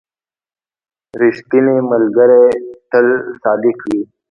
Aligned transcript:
•ریښتینی 1.21 1.75
ملګری 1.91 2.43
تل 2.91 3.07
صادق 3.41 3.77
وي. 3.89 4.01